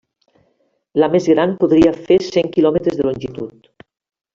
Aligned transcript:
La 1.03 1.09
més 1.17 1.29
gran 1.33 1.55
podria 1.61 1.93
fer 2.09 2.19
cent 2.31 2.53
quilòmetres 2.59 3.01
de 3.03 3.11
longitud. 3.11 3.75